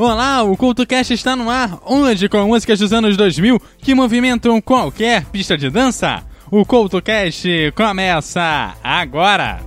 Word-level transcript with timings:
Olá, 0.00 0.44
o 0.44 0.56
CultoCast 0.56 1.12
está 1.12 1.34
no 1.34 1.50
ar, 1.50 1.80
hoje 1.84 2.28
com 2.28 2.46
músicas 2.46 2.78
dos 2.78 2.92
anos 2.92 3.16
2000 3.16 3.60
que 3.78 3.96
movimentam 3.96 4.60
qualquer 4.60 5.24
pista 5.24 5.58
de 5.58 5.68
dança. 5.68 6.24
O 6.52 6.64
CultoCast 6.64 7.72
começa 7.74 8.76
agora! 8.80 9.58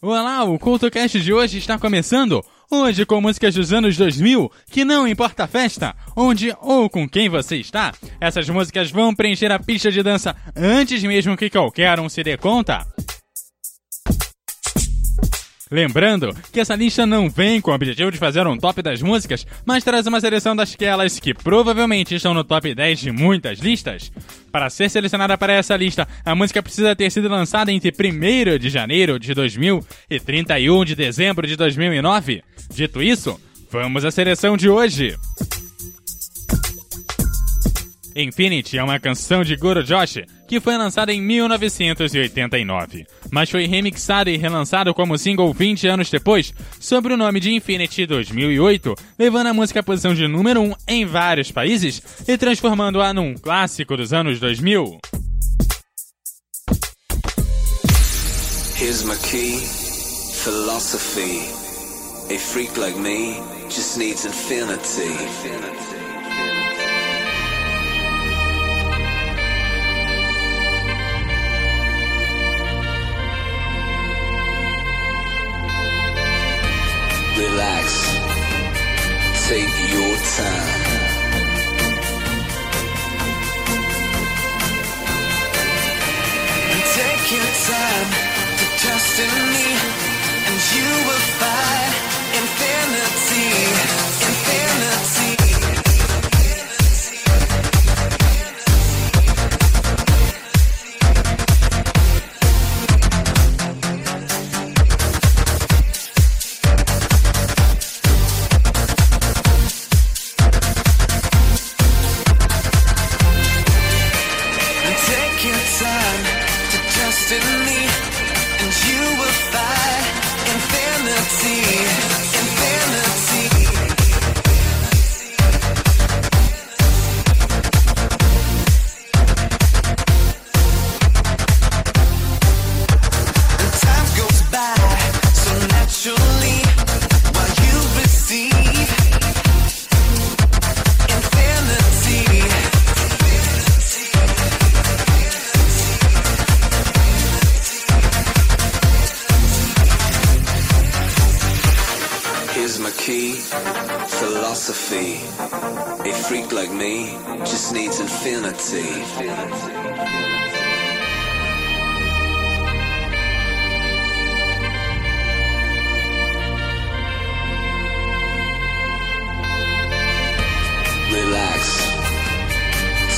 Olá, 0.00 0.44
o 0.44 0.58
CultoCast 0.58 1.20
de 1.20 1.32
hoje 1.32 1.58
está 1.58 1.78
começando. 1.78 2.42
Hoje 2.74 3.04
com 3.04 3.20
músicas 3.20 3.54
dos 3.54 3.70
anos 3.70 3.98
2000, 3.98 4.50
que 4.70 4.82
não 4.82 5.06
importa 5.06 5.44
a 5.44 5.46
festa, 5.46 5.94
onde 6.16 6.56
ou 6.58 6.88
com 6.88 7.06
quem 7.06 7.28
você 7.28 7.56
está, 7.56 7.92
essas 8.18 8.48
músicas 8.48 8.90
vão 8.90 9.14
preencher 9.14 9.52
a 9.52 9.58
pista 9.58 9.92
de 9.92 10.02
dança 10.02 10.34
antes 10.56 11.04
mesmo 11.04 11.36
que 11.36 11.50
qualquer 11.50 12.00
um 12.00 12.08
se 12.08 12.22
dê 12.22 12.38
conta. 12.38 12.82
Lembrando 15.72 16.36
que 16.52 16.60
essa 16.60 16.74
lista 16.74 17.06
não 17.06 17.30
vem 17.30 17.58
com 17.58 17.70
o 17.70 17.74
objetivo 17.74 18.10
de 18.10 18.18
fazer 18.18 18.46
um 18.46 18.58
top 18.58 18.82
das 18.82 19.00
músicas, 19.00 19.46
mas 19.64 19.82
traz 19.82 20.06
uma 20.06 20.20
seleção 20.20 20.54
dasquelas 20.54 21.18
que 21.18 21.32
provavelmente 21.32 22.14
estão 22.14 22.34
no 22.34 22.44
top 22.44 22.74
10 22.74 23.00
de 23.00 23.10
muitas 23.10 23.58
listas. 23.58 24.12
Para 24.52 24.68
ser 24.68 24.90
selecionada 24.90 25.38
para 25.38 25.54
essa 25.54 25.74
lista, 25.74 26.06
a 26.26 26.34
música 26.34 26.62
precisa 26.62 26.94
ter 26.94 27.10
sido 27.10 27.26
lançada 27.26 27.72
entre 27.72 27.90
1 27.90 28.58
de 28.58 28.68
janeiro 28.68 29.18
de 29.18 29.32
2000 29.32 29.82
e 30.10 30.20
31 30.20 30.84
de 30.84 30.94
dezembro 30.94 31.46
de 31.46 31.56
2009. 31.56 32.44
Dito 32.70 33.02
isso, 33.02 33.40
vamos 33.70 34.04
à 34.04 34.10
seleção 34.10 34.58
de 34.58 34.68
hoje. 34.68 35.16
Infinity 38.14 38.78
é 38.78 38.82
uma 38.82 38.98
canção 38.98 39.42
de 39.42 39.56
Guru 39.56 39.82
Josh 39.82 40.22
que 40.46 40.60
foi 40.60 40.76
lançada 40.76 41.12
em 41.12 41.20
1989, 41.20 43.06
mas 43.30 43.48
foi 43.48 43.66
remixado 43.66 44.28
e 44.28 44.36
relançado 44.36 44.92
como 44.92 45.16
single 45.16 45.52
20 45.52 45.88
anos 45.88 46.10
depois, 46.10 46.52
sob 46.78 47.12
o 47.12 47.16
nome 47.16 47.40
de 47.40 47.54
Infinity 47.54 48.04
2008, 48.04 48.94
levando 49.18 49.46
a 49.46 49.54
música 49.54 49.80
à 49.80 49.82
posição 49.82 50.14
de 50.14 50.28
número 50.28 50.60
1 50.60 50.74
em 50.88 51.06
vários 51.06 51.50
países 51.50 52.02
e 52.28 52.36
transformando-a 52.36 53.14
num 53.14 53.34
clássico 53.34 53.96
dos 53.96 54.12
anos 54.12 54.38
2000. 54.38 55.00
Here's 58.78 59.04
my 59.04 59.16
key, 59.30 59.60
philosophy. 60.42 61.40
A 62.34 62.38
freak 62.38 62.76
like 62.76 62.98
me 62.98 63.40
just 63.68 63.96
needs 63.96 64.24
infinity. 64.24 65.91
Relax. 77.38 77.86
Take 79.48 79.74
your 79.94 80.14
time. 80.36 80.82
And 86.72 86.82
take 86.98 87.24
your 87.36 87.50
time 87.72 88.08
to 88.58 88.64
trust 88.82 89.14
in 89.24 89.32
me, 89.54 89.68
and 90.48 90.58
you 90.74 90.88
will 91.06 91.24
find 91.40 91.92
infinity, 92.40 93.48
infinity. 94.28 94.71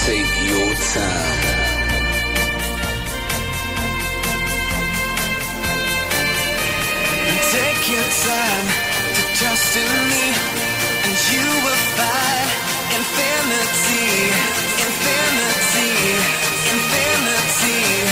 take 0.07 0.35
your 0.51 0.71
time. 0.93 1.65
Take 7.55 7.85
your 7.95 8.09
time 8.29 8.67
to 9.17 9.23
trust 9.39 9.77
in 9.77 9.93
me, 10.11 10.27
and 11.07 11.17
you 11.33 11.47
will 11.65 11.83
find 11.99 12.49
infinity, 12.99 14.09
infinity, 14.85 15.91
infinity. 16.75 18.04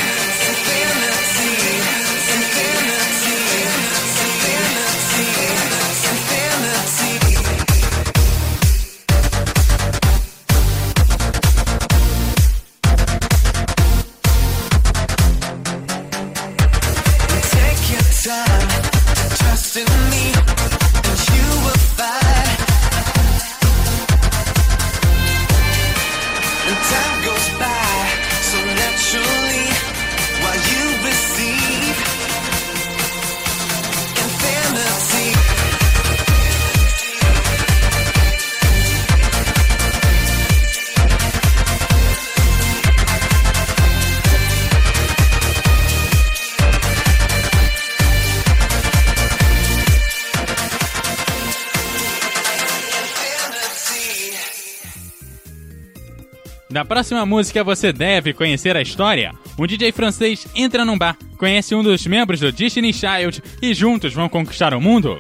Na 56.73 56.87
próxima 56.87 57.27
música 57.27 57.63
você 57.63 57.93
deve 57.93 58.33
conhecer 58.33 58.75
a 58.79 58.81
história. 58.81 59.35
Um 59.59 59.67
DJ 59.67 59.93
francês 59.93 60.47
entra 60.55 60.87
num 60.87 60.97
bar, 60.97 61.19
conhece 61.37 61.75
um 61.75 61.83
dos 61.83 62.07
membros 62.07 62.41
do 62.41 62.51
Disney 62.51 62.95
Child 62.95 63.43
e 63.61 63.75
juntos 63.75 64.15
vão 64.15 64.27
conquistar 64.27 64.73
o 64.73 64.81
mundo. 64.81 65.19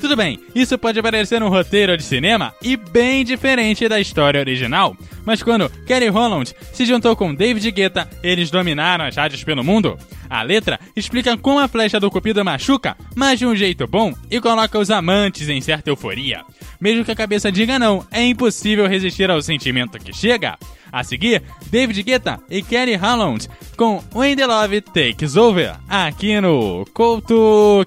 Tudo 0.00 0.14
bem, 0.14 0.38
isso 0.54 0.78
pode 0.78 1.02
parecer 1.02 1.42
um 1.42 1.48
roteiro 1.48 1.96
de 1.96 2.04
cinema 2.04 2.54
e 2.62 2.76
bem 2.76 3.24
diferente 3.24 3.88
da 3.88 4.00
história 4.00 4.38
original, 4.38 4.96
mas 5.24 5.42
quando 5.42 5.68
Kelly 5.86 6.08
Holland 6.08 6.54
se 6.72 6.86
juntou 6.86 7.16
com 7.16 7.34
David 7.34 7.68
Guetta, 7.72 8.08
eles 8.22 8.48
dominaram 8.48 9.04
as 9.04 9.16
rádios 9.16 9.42
pelo 9.42 9.64
mundo. 9.64 9.98
A 10.30 10.42
letra 10.42 10.78
explica 10.94 11.36
como 11.36 11.58
a 11.58 11.66
flecha 11.66 11.98
do 11.98 12.10
Cupido 12.10 12.44
machuca, 12.44 12.96
mas 13.16 13.40
de 13.40 13.46
um 13.46 13.56
jeito 13.56 13.88
bom 13.88 14.14
e 14.30 14.40
coloca 14.40 14.78
os 14.78 14.90
amantes 14.90 15.48
em 15.48 15.60
certa 15.60 15.90
euforia. 15.90 16.44
Mesmo 16.80 17.04
que 17.04 17.10
a 17.10 17.16
cabeça 17.16 17.50
diga 17.50 17.76
não, 17.78 18.06
é 18.10 18.22
impossível 18.24 18.86
resistir 18.86 19.28
ao 19.30 19.42
sentimento 19.42 19.98
que 19.98 20.12
chega. 20.12 20.56
A 20.92 21.02
seguir, 21.02 21.42
David 21.70 22.02
Guetta 22.02 22.40
e 22.48 22.62
Kelly 22.62 22.94
Holland 22.94 23.48
com 23.76 24.02
When 24.14 24.36
the 24.36 24.46
Love 24.46 24.80
Takes 24.80 25.36
Over, 25.36 25.74
aqui 25.88 26.40
no 26.40 26.86
Couto 26.94 27.84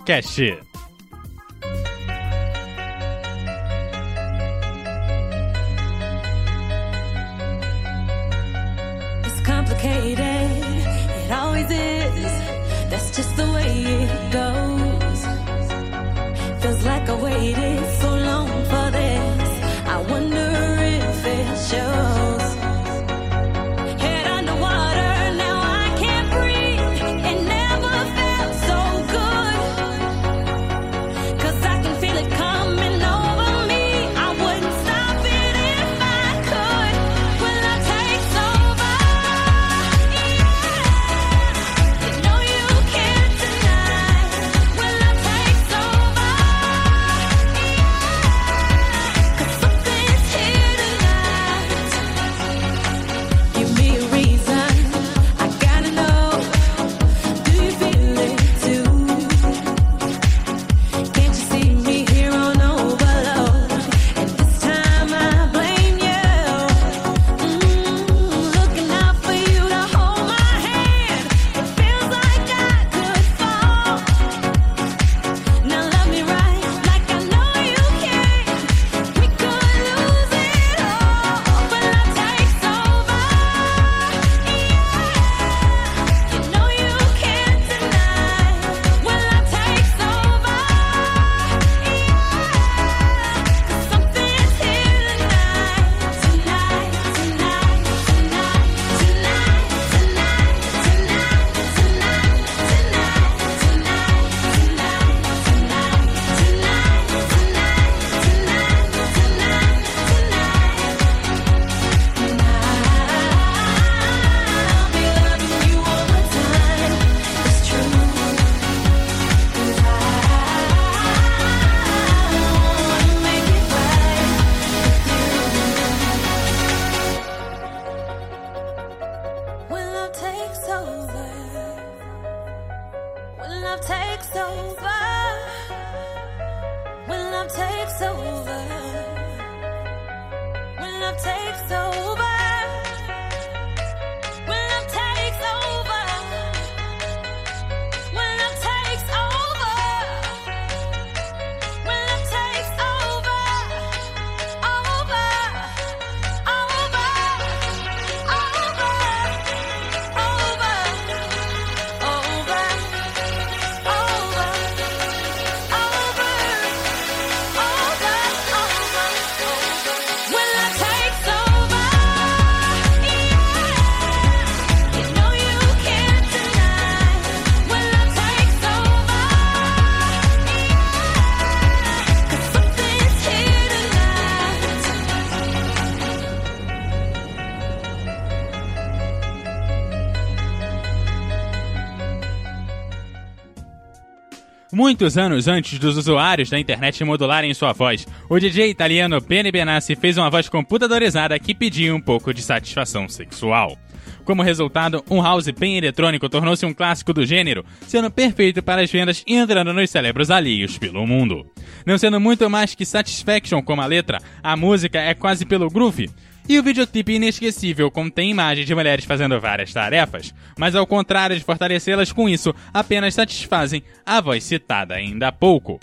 Muitos 194.82 195.16
anos 195.16 195.48
antes 195.48 195.78
dos 195.78 195.96
usuários 195.96 196.50
da 196.50 196.60
internet 196.60 197.04
modularem 197.04 197.54
sua 197.54 197.72
voz, 197.72 198.08
o 198.28 198.40
DJ 198.40 198.72
italiano 198.72 199.22
Benny 199.22 199.52
Benassi 199.52 199.96
fez 199.96 200.18
uma 200.18 200.28
voz 200.28 200.50
computadorizada 200.50 201.38
que 201.38 201.54
pedia 201.54 201.94
um 201.94 202.02
pouco 202.02 202.34
de 202.34 202.42
satisfação 202.42 203.08
sexual. 203.08 203.78
Como 204.26 204.42
resultado, 204.42 205.04
um 205.08 205.22
house 205.22 205.48
bem 205.50 205.78
eletrônico 205.78 206.28
tornou-se 206.28 206.66
um 206.66 206.74
clássico 206.74 207.14
do 207.14 207.24
gênero, 207.24 207.64
sendo 207.86 208.10
perfeito 208.10 208.64
para 208.64 208.82
as 208.82 208.92
vendas 208.92 209.24
e 209.28 209.36
entrando 209.36 209.72
nos 209.72 209.88
cérebros 209.88 210.32
alheios 210.32 210.80
pelo 210.80 211.06
mundo. 211.06 211.46
Não 211.86 212.00
sendo 212.00 212.20
muito 212.20 212.50
mais 212.50 212.74
que 212.74 212.84
Satisfaction 212.84 213.62
como 213.62 213.84
a 213.84 213.86
letra, 213.86 214.18
a 214.42 214.58
música 214.58 215.00
é 215.00 215.14
quase 215.14 215.46
pelo 215.46 215.70
groove. 215.70 216.10
E 216.48 216.60
o 216.60 216.64
videoclipe 216.64 217.14
inesquecível 217.14 217.90
contém 217.90 218.32
imagens 218.32 218.66
de 218.66 218.76
mulheres 218.76 219.06
fazendo 219.06 219.40
várias 219.40 219.72
tarefas, 219.72 220.34
mas 220.58 220.76
ao 220.76 220.86
contrário 220.86 221.38
de 221.38 221.44
fortalecê-las 221.44 222.12
com 222.12 222.28
isso, 222.28 222.54
apenas 222.74 223.14
satisfazem 223.14 223.84
a 224.06 224.20
voz 224.20 224.44
citada 224.44 224.96
ainda 224.96 225.28
há 225.28 225.32
pouco. 225.32 225.80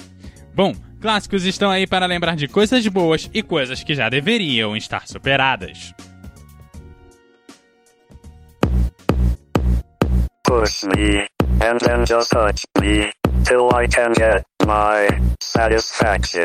Bom, 0.55 0.75
clássicos 1.01 1.45
estão 1.45 1.71
aí 1.71 1.87
para 1.87 2.07
lembrar 2.07 2.37
de 2.37 2.49
coisas 2.49 2.87
boas 2.89 3.31
e 3.33 3.43
coisas 3.43 3.83
que 3.83 3.95
já 3.95 4.09
deveriam 4.09 4.77
estar 4.77 5.07
superadas. 5.07 5.95
Push 10.45 10.85
me, 10.85 11.27
and 11.61 11.79
then 11.81 12.07
just 12.07 12.31
touch 12.31 12.65
me, 12.81 13.11
till 13.45 13.69
I 13.73 13.87
can 13.87 14.13
get 14.15 14.43
my 14.67 15.09
satisfaction. 15.41 16.45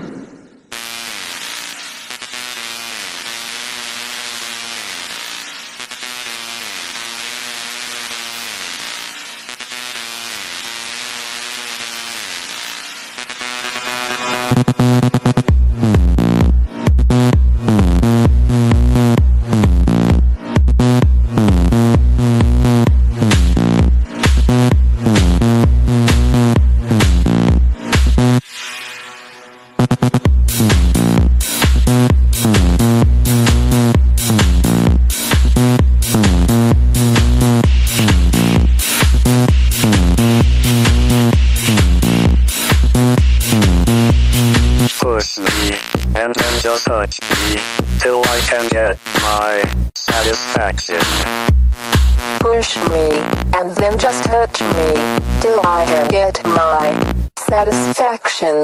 Push 52.39 52.77
me, 52.89 53.11
and 53.57 53.75
then 53.75 53.97
just 53.99 54.23
touch 54.23 54.61
me, 54.61 55.19
till 55.41 55.59
I 55.65 56.07
get 56.09 56.41
my 56.45 57.25
satisfaction. 57.37 58.63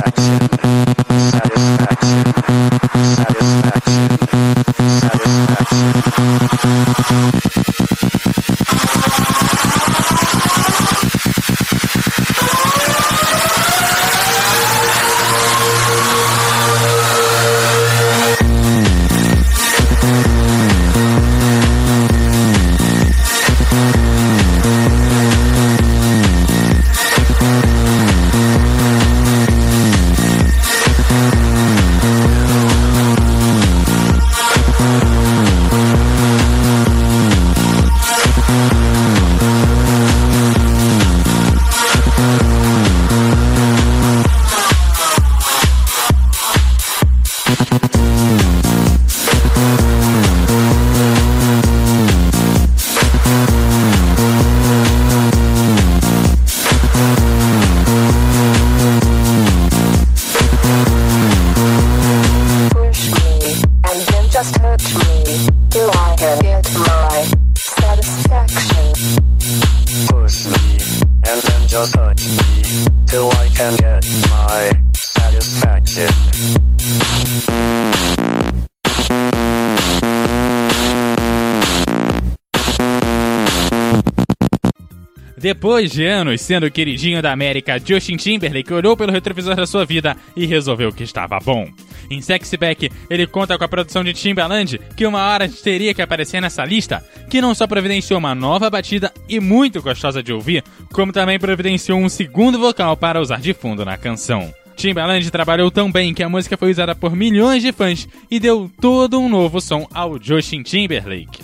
Depois 85.41 85.89
de 85.89 86.05
anos 86.05 86.39
sendo 86.39 86.67
o 86.67 86.71
queridinho 86.71 87.19
da 87.19 87.31
América, 87.31 87.81
Justin 87.83 88.15
Timberlake 88.15 88.71
olhou 88.71 88.95
pelo 88.95 89.11
retrovisor 89.11 89.55
da 89.55 89.65
sua 89.65 89.83
vida 89.83 90.15
e 90.35 90.45
resolveu 90.45 90.93
que 90.93 91.03
estava 91.03 91.39
bom. 91.39 91.67
Em 92.11 92.21
Sexy 92.21 92.57
Back, 92.57 92.91
ele 93.09 93.25
conta 93.25 93.57
com 93.57 93.63
a 93.63 93.67
produção 93.67 94.03
de 94.03 94.13
Timbaland, 94.13 94.79
que 94.95 95.07
uma 95.07 95.25
hora 95.25 95.49
teria 95.49 95.95
que 95.95 96.01
aparecer 96.01 96.41
nessa 96.41 96.63
lista, 96.63 97.03
que 97.27 97.41
não 97.41 97.55
só 97.55 97.65
providenciou 97.65 98.19
uma 98.19 98.35
nova 98.35 98.69
batida 98.69 99.11
e 99.27 99.39
muito 99.39 99.81
gostosa 99.81 100.21
de 100.21 100.31
ouvir, 100.31 100.63
como 100.93 101.11
também 101.11 101.39
providenciou 101.39 101.97
um 101.97 102.09
segundo 102.09 102.59
vocal 102.59 102.95
para 102.95 103.19
usar 103.19 103.41
de 103.41 103.55
fundo 103.55 103.83
na 103.83 103.97
canção. 103.97 104.53
Timbaland 104.75 105.31
trabalhou 105.31 105.71
tão 105.71 105.91
bem 105.91 106.13
que 106.13 106.21
a 106.21 106.29
música 106.29 106.55
foi 106.55 106.69
usada 106.69 106.93
por 106.93 107.15
milhões 107.15 107.63
de 107.63 107.71
fãs 107.71 108.07
e 108.29 108.39
deu 108.39 108.69
todo 108.79 109.19
um 109.19 109.27
novo 109.27 109.59
som 109.59 109.87
ao 109.91 110.21
Justin 110.21 110.61
Timberlake. 110.61 111.41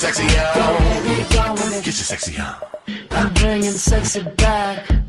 sexy 0.00 0.22
on. 0.22 1.56
Get 1.56 1.84
your 1.84 1.92
sexy 1.92 2.40
on. 2.40 2.56
I'm 3.10 3.34
bringing 3.34 3.72
sexy 3.72 4.22
back. 4.22 4.99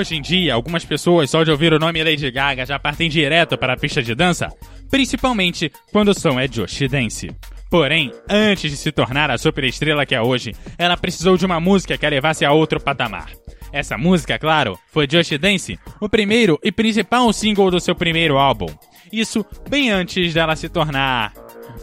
Hoje 0.00 0.16
em 0.16 0.22
dia, 0.22 0.54
algumas 0.54 0.82
pessoas, 0.82 1.28
só 1.30 1.44
de 1.44 1.50
ouvir 1.50 1.74
o 1.74 1.78
nome 1.78 2.02
Lady 2.02 2.30
Gaga, 2.30 2.64
já 2.64 2.78
partem 2.78 3.06
direto 3.06 3.58
para 3.58 3.74
a 3.74 3.76
pista 3.76 4.02
de 4.02 4.14
dança, 4.14 4.48
principalmente 4.90 5.70
quando 5.92 6.08
o 6.08 6.18
som 6.18 6.40
é 6.40 6.48
Josh 6.48 6.88
Dance. 6.88 7.30
Porém, 7.68 8.10
antes 8.26 8.70
de 8.70 8.78
se 8.78 8.90
tornar 8.90 9.30
a 9.30 9.36
superestrela 9.36 10.06
que 10.06 10.14
é 10.14 10.22
hoje, 10.22 10.54
ela 10.78 10.96
precisou 10.96 11.36
de 11.36 11.44
uma 11.44 11.60
música 11.60 11.98
que 11.98 12.06
a 12.06 12.08
levasse 12.08 12.46
a 12.46 12.50
outro 12.50 12.80
patamar. 12.80 13.28
Essa 13.74 13.98
música, 13.98 14.38
claro, 14.38 14.78
foi 14.90 15.06
Josh 15.06 15.38
Dance, 15.38 15.78
o 16.00 16.08
primeiro 16.08 16.58
e 16.64 16.72
principal 16.72 17.30
single 17.30 17.70
do 17.70 17.78
seu 17.78 17.94
primeiro 17.94 18.38
álbum. 18.38 18.68
Isso 19.12 19.44
bem 19.68 19.90
antes 19.90 20.32
dela 20.32 20.56
se 20.56 20.70
tornar. 20.70 21.34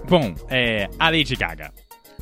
Bom, 0.10 0.34
é. 0.50 0.90
a 0.98 1.12
Lady 1.12 1.36
Gaga. 1.36 1.72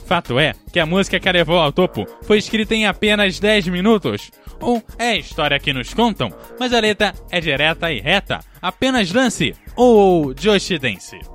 Fato 0.06 0.38
é 0.40 0.54
que 0.72 0.80
a 0.80 0.86
música 0.86 1.20
que 1.20 1.28
a 1.28 1.32
levou 1.32 1.58
ao 1.58 1.72
topo 1.72 2.06
foi 2.24 2.38
escrita 2.38 2.76
em 2.76 2.86
apenas 2.86 3.40
10 3.40 3.70
minutos, 3.70 4.30
ou 4.60 4.84
é 4.98 5.12
a 5.12 5.18
história 5.18 5.60
que 5.60 5.74
nos 5.74 5.94
contam, 5.94 6.34
mas 6.60 6.74
a 6.74 6.80
letra 6.80 7.14
é 7.32 7.40
direta 7.40 7.92
e 7.92 8.00
reta. 8.00 8.40
Apenas 8.62 9.12
lance 9.12 9.56
ou 9.76 10.34
Joshi 10.34 10.78
Dance. 10.78 11.35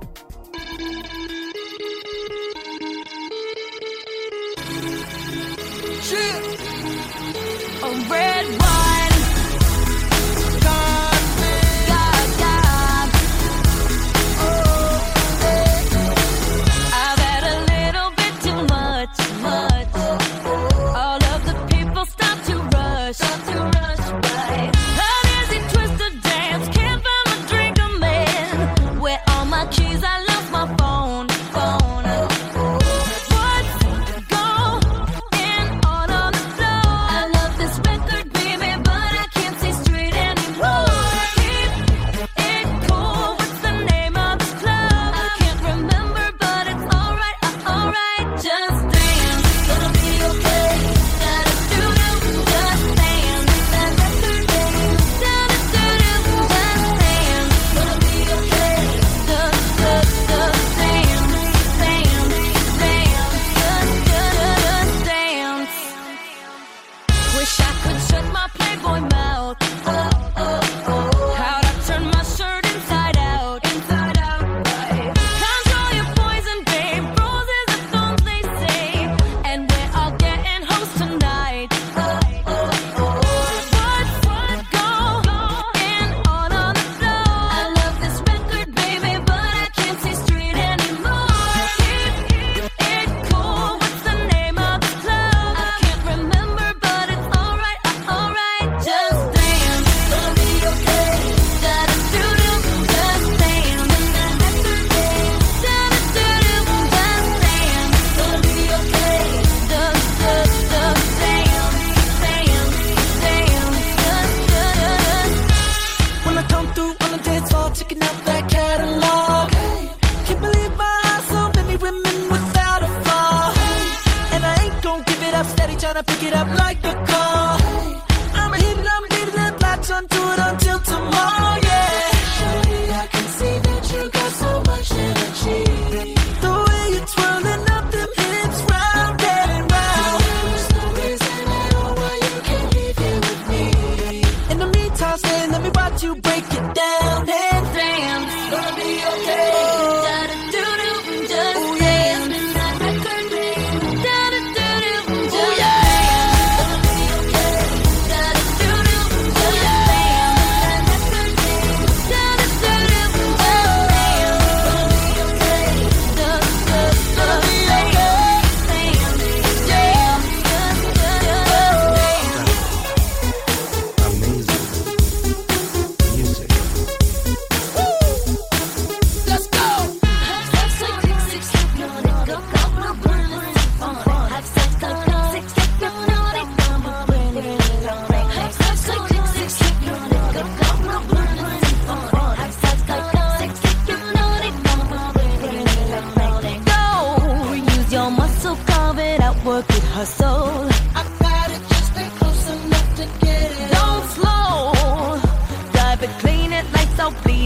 Wish 67.41 67.59
I 67.59 67.73
could 67.81 67.99
shut 68.07 68.31
my 68.31 68.47
playboy 68.53 68.99
mouth. 69.09 69.30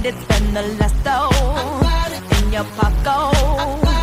it's 0.06 0.24
been 0.26 0.54
the 0.54 0.62
last 0.80 1.04
though. 1.04 1.30
In 2.38 2.54
your 2.54 2.64
pocket. 2.76 3.95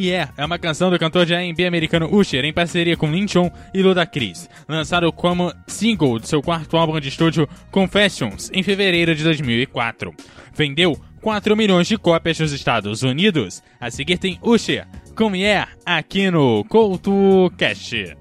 Yeah 0.00 0.32
é, 0.36 0.42
é 0.42 0.44
uma 0.44 0.58
canção 0.58 0.90
do 0.90 0.98
cantor 0.98 1.26
de 1.26 1.34
R&B 1.34 1.66
americano 1.66 2.12
Usher 2.12 2.44
em 2.44 2.52
parceria 2.52 2.96
com 2.96 3.10
Lynchon 3.10 3.50
e 3.74 3.82
Ludacris, 3.82 4.48
lançado 4.68 5.12
como 5.12 5.52
single 5.66 6.18
de 6.18 6.28
seu 6.28 6.42
quarto 6.42 6.76
álbum 6.76 6.98
de 6.98 7.08
estúdio 7.08 7.48
Confessions 7.70 8.50
em 8.52 8.62
fevereiro 8.62 9.14
de 9.14 9.22
2004. 9.22 10.14
Vendeu 10.54 10.98
4 11.20 11.56
milhões 11.56 11.86
de 11.86 11.98
cópias 11.98 12.38
nos 12.38 12.52
Estados 12.52 13.02
Unidos. 13.02 13.62
A 13.80 13.90
seguir 13.90 14.18
tem 14.18 14.38
Usher 14.42 14.86
com 15.14 15.34
Yeah 15.34 15.70
aqui 15.84 16.30
no 16.30 16.64
Couto 16.64 17.52
Cast. 17.58 18.16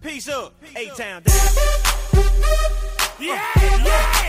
Peace 0.00 0.30
up, 0.30 0.54
A-Town. 0.76 1.22
Yeah, 3.20 3.42
yeah. 3.84 4.28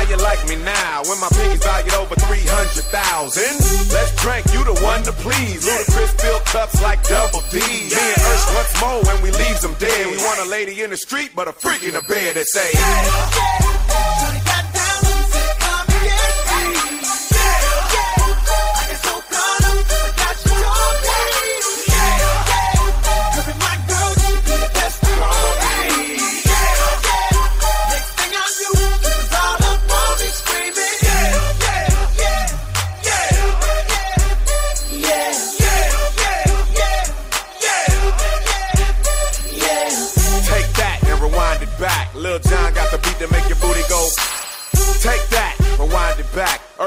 How 0.00 0.08
you 0.08 0.16
like 0.16 0.40
me 0.48 0.56
now 0.56 1.02
when 1.04 1.20
my 1.20 1.28
piggy's 1.28 1.62
valued 1.62 1.92
over 1.92 2.14
300,000? 2.14 3.44
Let's 3.92 4.16
drink, 4.16 4.46
you 4.48 4.64
the 4.64 4.72
one 4.80 5.02
to 5.02 5.12
please. 5.12 5.60
Ludacris 5.68 6.18
fill 6.18 6.40
cups 6.40 6.80
like 6.80 7.04
double 7.04 7.42
D. 7.52 7.60
Me 7.60 7.92
and 7.92 8.22
Ursh 8.24 8.54
once 8.56 8.80
more 8.80 9.02
when 9.04 9.22
we 9.22 9.30
leaves 9.30 9.60
them 9.60 9.74
dead. 9.78 10.06
We 10.06 10.16
want 10.24 10.40
a 10.40 10.48
lady 10.48 10.80
in 10.80 10.88
the 10.88 10.96
street, 10.96 11.32
but 11.36 11.48
a 11.48 11.52
freak 11.52 11.82
in 11.82 11.92
the 11.92 12.00
bed 12.00 12.36
that 12.36 12.48
say, 12.48 12.72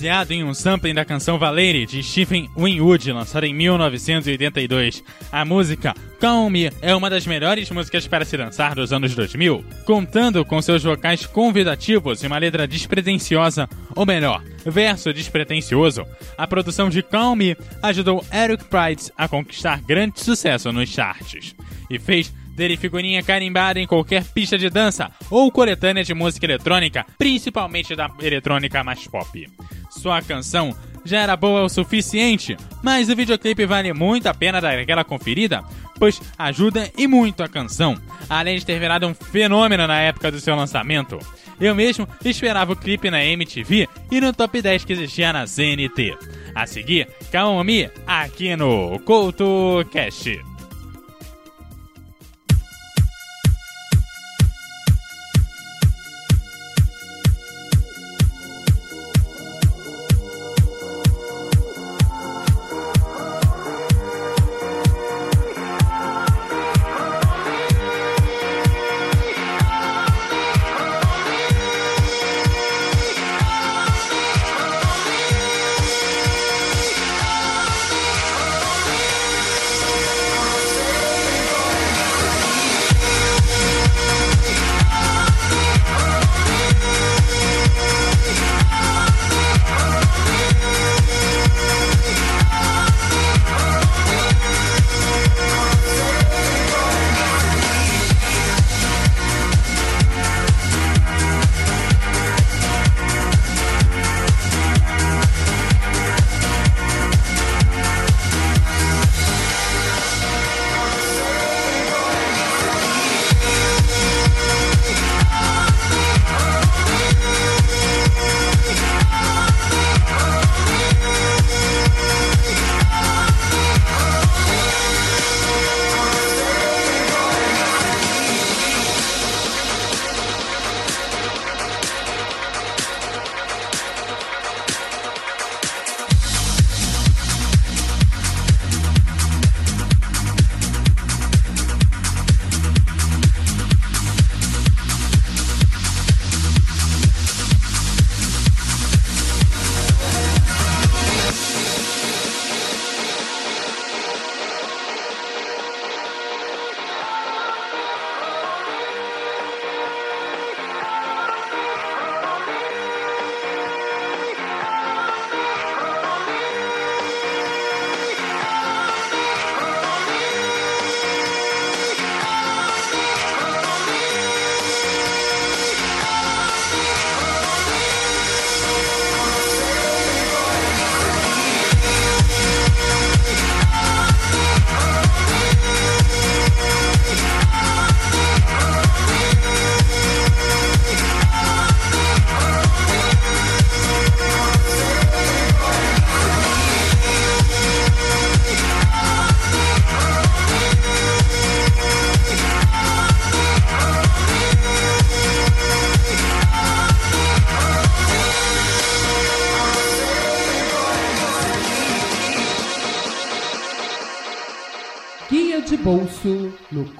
Baseado 0.00 0.30
em 0.30 0.42
um 0.42 0.54
sampling 0.54 0.94
da 0.94 1.04
canção 1.04 1.38
Valerie 1.38 1.84
de 1.84 2.02
Stephen 2.02 2.48
Winwood, 2.56 3.12
lançada 3.12 3.46
em 3.46 3.52
1982, 3.52 5.04
a 5.30 5.44
música 5.44 5.94
Calm 6.18 6.48
Me 6.48 6.72
é 6.80 6.96
uma 6.96 7.10
das 7.10 7.26
melhores 7.26 7.70
músicas 7.70 8.06
para 8.06 8.24
se 8.24 8.34
dançar 8.34 8.74
dos 8.74 8.94
anos 8.94 9.14
2000, 9.14 9.62
contando 9.84 10.42
com 10.42 10.62
seus 10.62 10.82
vocais 10.82 11.26
convidativos 11.26 12.22
e 12.22 12.26
uma 12.26 12.38
letra 12.38 12.66
despretensiosa, 12.66 13.68
ou 13.94 14.06
melhor, 14.06 14.42
verso 14.64 15.12
despretensioso. 15.12 16.06
A 16.38 16.46
produção 16.46 16.88
de 16.88 17.02
Calm 17.02 17.36
Me 17.36 17.54
ajudou 17.82 18.24
Eric 18.32 18.64
Price 18.64 19.12
a 19.18 19.28
conquistar 19.28 19.82
grande 19.82 20.18
sucesso 20.18 20.72
nos 20.72 20.88
charts 20.88 21.54
e 21.90 21.98
fez 21.98 22.32
dele 22.56 22.78
figurinha 22.78 23.22
carimbada 23.22 23.78
em 23.78 23.86
qualquer 23.86 24.24
pista 24.24 24.56
de 24.56 24.70
dança 24.70 25.10
ou 25.30 25.52
coletânea 25.52 26.02
de 26.02 26.14
música 26.14 26.46
eletrônica, 26.46 27.04
principalmente 27.18 27.94
da 27.94 28.10
eletrônica 28.22 28.82
mais 28.82 29.06
pop. 29.06 29.46
Sua 29.90 30.22
canção 30.22 30.74
já 31.04 31.20
era 31.20 31.36
boa 31.36 31.62
o 31.62 31.68
suficiente, 31.68 32.56
mas 32.82 33.08
o 33.08 33.16
videoclipe 33.16 33.66
vale 33.66 33.92
muito 33.92 34.26
a 34.28 34.34
pena 34.34 34.60
dar 34.60 34.78
aquela 34.78 35.04
conferida, 35.04 35.62
pois 35.98 36.20
ajuda 36.38 36.90
e 36.96 37.06
muito 37.06 37.42
a 37.42 37.48
canção, 37.48 37.96
além 38.28 38.58
de 38.58 38.64
ter 38.64 38.78
virado 38.78 39.06
um 39.06 39.14
fenômeno 39.14 39.86
na 39.86 40.00
época 40.00 40.30
do 40.30 40.40
seu 40.40 40.54
lançamento. 40.54 41.18
Eu 41.60 41.74
mesmo 41.74 42.08
esperava 42.24 42.72
o 42.72 42.76
clipe 42.76 43.10
na 43.10 43.22
MTV 43.22 43.86
e 44.10 44.20
no 44.20 44.32
top 44.32 44.62
10 44.62 44.84
que 44.84 44.94
existia 44.94 45.32
na 45.32 45.46
CNT. 45.46 46.16
A 46.54 46.66
seguir, 46.66 47.06
Me 47.64 47.90
aqui 48.06 48.56
no 48.56 48.98
CoutoCast. 49.00 50.49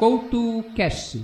Couto 0.00 0.64
Cash. 0.74 1.18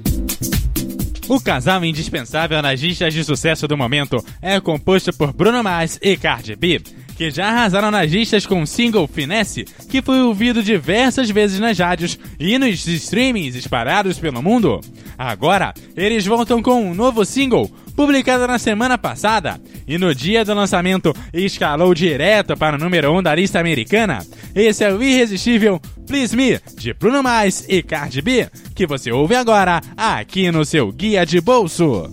O 1.30 1.40
casal 1.40 1.82
indispensável 1.82 2.60
nas 2.60 2.78
listas 2.78 3.14
de 3.14 3.24
sucesso 3.24 3.66
do 3.66 3.74
momento 3.74 4.22
é 4.42 4.60
composto 4.60 5.14
por 5.16 5.32
Bruno 5.32 5.62
Mars 5.64 5.98
e 6.02 6.14
Cardi 6.14 6.54
B, 6.54 6.82
que 7.16 7.30
já 7.30 7.48
arrasaram 7.48 7.90
nas 7.90 8.12
listas 8.12 8.44
com 8.44 8.60
o 8.60 8.66
single 8.66 9.08
Finesse, 9.08 9.64
que 9.88 10.02
foi 10.02 10.20
ouvido 10.20 10.62
diversas 10.62 11.30
vezes 11.30 11.58
nas 11.58 11.78
rádios 11.78 12.18
e 12.38 12.58
nos 12.58 12.86
streamings 12.86 13.56
espalhados 13.56 14.18
pelo 14.18 14.42
mundo. 14.42 14.78
Agora, 15.16 15.72
eles 15.96 16.26
voltam 16.26 16.62
com 16.62 16.90
um 16.90 16.94
novo 16.94 17.24
single, 17.24 17.70
publicado 17.96 18.46
na 18.46 18.58
semana 18.58 18.98
passada, 18.98 19.58
e 19.88 19.96
no 19.96 20.14
dia 20.14 20.44
do 20.44 20.52
lançamento 20.52 21.16
escalou 21.32 21.94
direto 21.94 22.54
para 22.54 22.76
o 22.76 22.78
número 22.78 23.10
1 23.10 23.16
um 23.16 23.22
da 23.22 23.34
lista 23.34 23.58
americana. 23.58 24.18
Esse 24.54 24.84
é 24.84 24.92
o 24.92 25.02
irresistível 25.02 25.80
Please 26.06 26.36
Me, 26.36 26.60
de 26.76 26.94
Bruno 26.94 27.22
Mais 27.22 27.64
e 27.68 27.82
Cardi 27.82 28.22
B, 28.22 28.48
que 28.74 28.86
você 28.86 29.10
ouve 29.10 29.34
agora 29.34 29.80
aqui 29.96 30.50
no 30.50 30.64
seu 30.64 30.92
Guia 30.92 31.26
de 31.26 31.40
Bolso. 31.40 32.12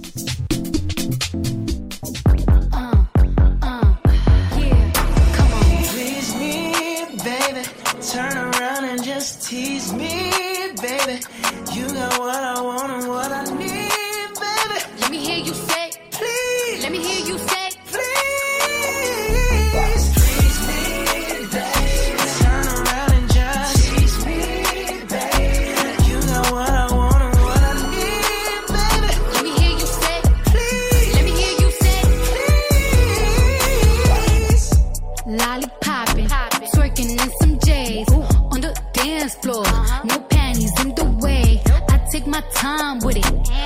time 42.52 43.00
with 43.00 43.18
it. 43.18 43.63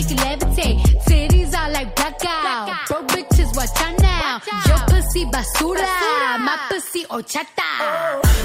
make 0.00 0.10
you 0.10 0.16
levitate. 0.16 0.82
Titties 1.04 1.54
are 1.54 1.70
like 1.70 1.94
blackout. 1.96 2.88
Bro, 2.88 3.02
bitches, 3.06 3.54
watch 3.56 3.70
out 3.80 3.98
now. 4.00 4.40
Your 4.66 4.78
pussy 4.88 5.24
basura. 5.26 5.84
basura, 5.84 6.38
my 6.38 6.58
pussy 6.70 7.04
ochata. 7.04 7.70
Oh. 7.80 8.39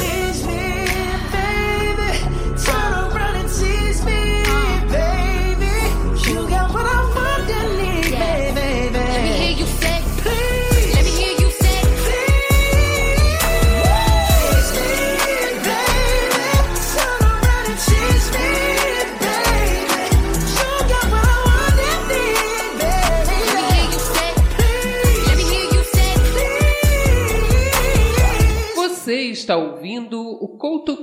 Here 0.00 0.27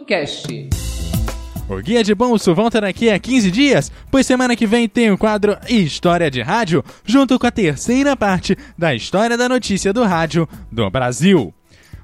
Cast. 0.05 0.69
O 1.67 1.81
Guia 1.81 2.03
de 2.03 2.13
Bolso 2.13 2.53
volta 2.53 2.79
tá 2.79 2.85
daqui 2.87 3.09
a 3.09 3.17
15 3.17 3.49
dias, 3.49 3.91
pois 4.11 4.27
semana 4.27 4.55
que 4.55 4.67
vem 4.67 4.87
tem 4.87 5.11
o 5.11 5.17
quadro 5.17 5.57
História 5.67 6.29
de 6.29 6.39
Rádio, 6.41 6.85
junto 7.03 7.39
com 7.39 7.47
a 7.47 7.51
terceira 7.51 8.15
parte 8.15 8.55
da 8.77 8.93
história 8.93 9.35
da 9.35 9.49
notícia 9.49 9.91
do 9.91 10.03
rádio 10.03 10.47
do 10.71 10.87
Brasil. 10.91 11.51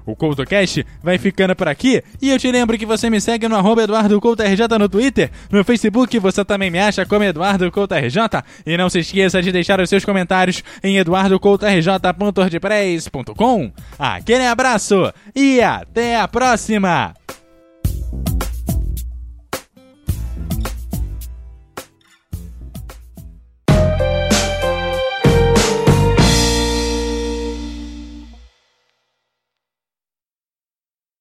O 0.04 0.16
CoutoCast 0.16 0.84
vai 1.00 1.16
ficando 1.16 1.54
por 1.54 1.68
aqui 1.68 2.02
e 2.20 2.30
eu 2.30 2.38
te 2.40 2.50
lembro 2.50 2.76
que 2.76 2.84
você 2.84 3.08
me 3.08 3.20
segue 3.20 3.46
no 3.46 3.54
arroba 3.54 3.84
EduardoCoutoRJ 3.84 4.66
no 4.80 4.88
Twitter, 4.88 5.30
no 5.48 5.62
Facebook 5.62 6.18
você 6.18 6.44
também 6.44 6.72
me 6.72 6.80
acha 6.80 7.06
como 7.06 7.22
EduardoCoutoRJ 7.22 8.18
e 8.66 8.76
não 8.76 8.90
se 8.90 8.98
esqueça 8.98 9.40
de 9.40 9.52
deixar 9.52 9.80
os 9.80 9.88
seus 9.88 10.04
comentários 10.04 10.64
em 10.82 10.98
eduardocoutorj.ordpress.com. 10.98 13.72
Aquele 13.96 14.44
abraço 14.44 15.12
e 15.36 15.60
até 15.60 16.16
a 16.16 16.26
próxima! 16.26 17.14